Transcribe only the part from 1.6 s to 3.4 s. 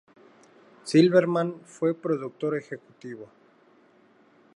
fue productor ejecutivo.